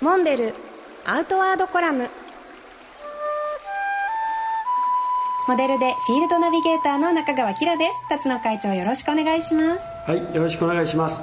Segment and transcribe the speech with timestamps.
[0.00, 0.54] モンベル
[1.04, 2.08] アウトワードコラム。
[5.48, 8.08] モデルでフィールドナビゲーターの中川きらです。
[8.08, 9.82] 辰野会長よろしくお願いします。
[10.06, 11.20] はいよろしくお願いします。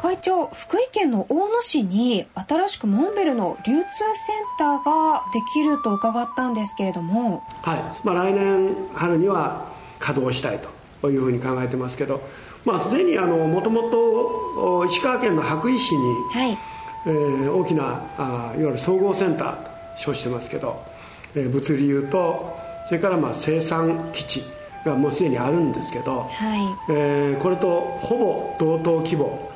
[0.00, 7.42] 会長福井県の大野市に新しくモンベルの流通センターができると伺ったんですけれども。
[7.62, 10.60] はい、まあ、来年春には稼働したい
[11.02, 12.22] というふうに考えてますけど
[12.64, 16.73] まあすでにもともと石川県の羽咋市に、はい
[17.06, 20.82] えー大きなあいわゆる総合センターと称してますけど、
[21.34, 22.56] えー物流と
[22.88, 24.42] それからまあ生産基地
[24.84, 26.30] がもうすでにあるんですけど、はい。
[26.90, 29.50] えーこれとほぼ同等規模、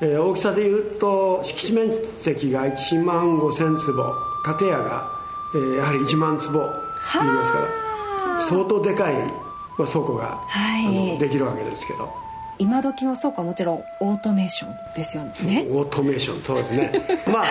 [0.00, 4.14] えー大きさでいうと敷地面積が1万5000坪。
[4.58, 5.06] 建屋が、
[5.54, 6.62] えーやはり1万坪い
[7.22, 9.14] りますから相当でかい
[9.76, 10.86] まあ倉庫が、はい。
[10.86, 12.08] あのできるわけですけど
[12.60, 15.66] 今時の倉庫はもちろんオートメーションですよね。
[15.70, 16.92] オートメーションそうですね。
[17.26, 17.44] まあ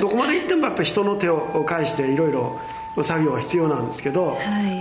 [0.00, 2.58] どこまで行ってもやっぱり人の手を介していろいろ
[3.02, 4.36] 作業は必要なんですけど、は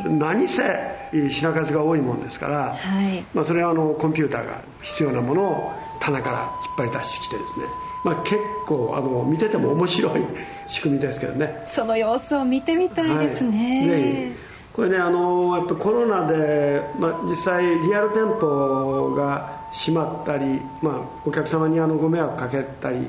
[0.06, 0.10] い。
[0.10, 0.64] 何せ
[1.12, 3.24] 品数が多いもんですから、はい。
[3.34, 7.66] まあ、それはあのコンピューターが必要なものを棚から引っ張り出してきてですね、
[8.06, 10.22] まあ、結構あの見てても面白い
[10.68, 11.64] 仕組みですけどね。
[11.68, 23.08] その様子を見てみたいですね、はい、これねあのやっぱコロナで、まあ、実際リアル店舗が閉まったり、まあ、お客様にあのご迷惑かけたり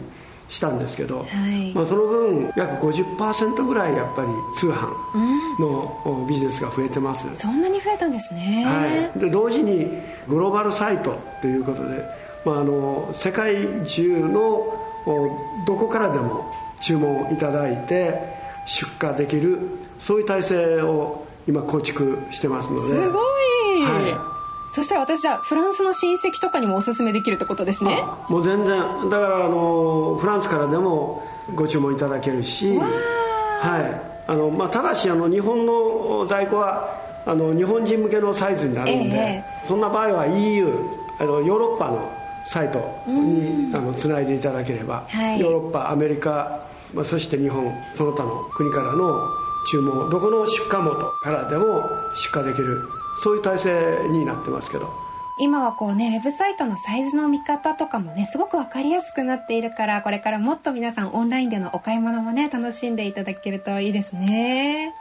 [0.48, 1.72] したんですけど、はい。
[1.72, 4.88] まあ、その分約50%ぐらいやっぱり通販
[5.58, 9.86] のおビジネスが増えてます、そんなに増えたんですね、はい、で同時に
[10.28, 12.04] グローバルサイトということで、
[12.44, 14.42] まあ、あの世界中の
[15.06, 18.20] おどこからでも注文いただいて
[18.66, 19.58] 出荷できる
[19.98, 22.80] そういう体制を今構築してますので。
[22.80, 24.34] すごい、は
[24.74, 28.00] そしたら私じゃあフランスの親戚とかにもおすすめできるってことですね。
[28.02, 29.08] あもう全然。
[29.08, 31.22] だからあのフランスからでも
[31.54, 32.84] ご注文いただけるし、は
[33.80, 34.14] い。
[34.26, 36.88] あのまあ、ただしあの日本の在庫は
[37.24, 40.74] あの日本人向けのサイズになるんで、えそんな場合は EU
[41.20, 42.10] あのヨーロッパの
[42.44, 45.40] サイトにあのつないでいただければ、はい。
[45.40, 49.28] ヨーロッパアメリカ、まあ、そして日本その他の国からの
[49.66, 52.88] 注文をどこの出荷元からでも出荷できる
[53.22, 55.04] そういう体制になってますけど。
[55.36, 64.94] 今はこうねウェブサイトのサイズの見方とかもねすごく分かりやすくなっているからこれからもっと皆さんオンラインでのお買い物もね楽しんでいただけるといいですね。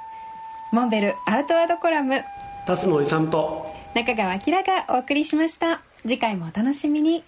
[0.72, 2.24] モンベルアウトワードコラム。
[2.66, 5.82] 辰野勇と中川明がお送りしました。
[6.02, 7.24] 次回もお楽しみに